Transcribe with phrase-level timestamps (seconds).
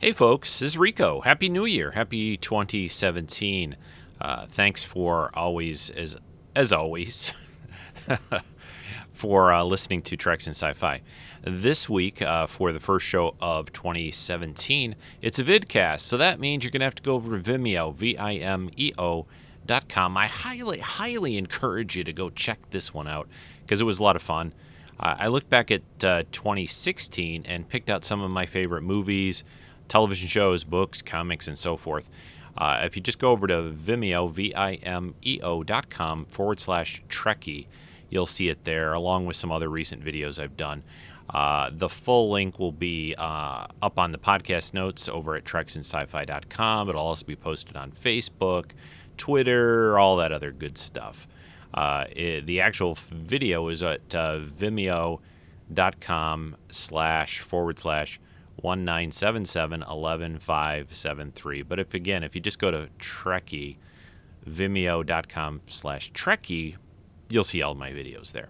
[0.00, 1.22] Hey, folks, this is Rico.
[1.22, 1.90] Happy New Year.
[1.90, 3.74] Happy 2017.
[4.20, 6.16] Uh, thanks for always, as,
[6.54, 7.32] as always,
[9.10, 11.00] for uh, listening to Treks in Sci Fi.
[11.42, 16.02] This week, uh, for the first show of 2017, it's a vidcast.
[16.02, 18.70] So that means you're going to have to go over to Vimeo, V I M
[18.76, 19.24] E O.
[19.66, 20.16] Dot com.
[20.16, 23.28] I highly, highly encourage you to go check this one out
[23.62, 24.54] because it was a lot of fun.
[24.98, 29.44] Uh, I looked back at uh, 2016 and picked out some of my favorite movies,
[29.88, 32.08] television shows, books, comics, and so forth.
[32.56, 36.24] Uh, if you just go over to Vimeo, V I M E O dot com
[36.26, 37.66] forward slash Trekkie,
[38.10, 40.82] you'll see it there, along with some other recent videos I've done.
[41.30, 46.88] Uh, the full link will be uh, up on the podcast notes over at treksinsci-fi.com.
[46.88, 48.70] It'll also be posted on Facebook,
[49.18, 51.28] Twitter, all that other good stuff.
[51.74, 55.20] Uh, it, the actual video is at uh, vimeo.com
[56.70, 58.18] slash forward slash
[58.62, 61.62] 1977 11573.
[61.62, 63.76] But if again, if you just go to Trekkie,
[64.48, 66.76] vimeo.com slash Trekkie,
[67.28, 68.48] you'll see all my videos there.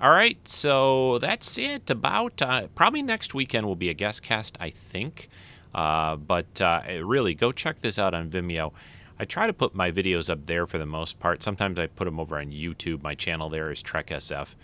[0.00, 1.90] All right, so that's it.
[1.90, 5.28] About uh, probably next weekend will be a guest cast, I think.
[5.74, 8.72] Uh, but uh, really, go check this out on Vimeo.
[9.18, 11.42] I try to put my videos up there for the most part.
[11.42, 13.02] Sometimes I put them over on YouTube.
[13.02, 14.54] My channel there is Trek SF.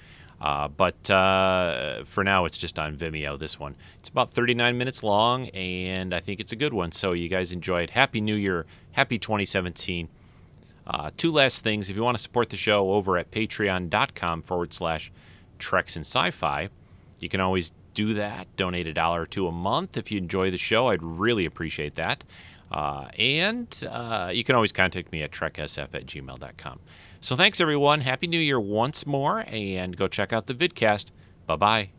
[0.41, 3.75] Uh, but uh, for now, it's just on Vimeo, this one.
[3.99, 6.93] It's about 39 minutes long, and I think it's a good one.
[6.93, 7.91] So you guys enjoy it.
[7.91, 8.67] Happy New Year.
[8.93, 10.09] Happy 2017.
[10.87, 11.89] Uh, two last things.
[11.91, 15.11] If you want to support the show over at patreon.com forward slash
[15.59, 16.69] Treks and Sci Fi,
[17.19, 18.47] you can always do that.
[18.57, 20.89] Donate a dollar or two a month if you enjoy the show.
[20.89, 22.23] I'd really appreciate that.
[22.71, 26.81] Uh, and uh, you can always contact me at treksf at gmail.com.
[27.21, 28.01] So thanks, everyone.
[28.01, 31.07] Happy New Year once more, and go check out the vidcast.
[31.47, 31.96] Bye bye.